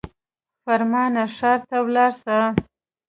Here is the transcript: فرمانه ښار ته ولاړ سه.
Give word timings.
فرمانه 0.63 1.23
ښار 1.35 1.59
ته 1.67 1.77
ولاړ 1.85 2.11
سه. 2.23 2.37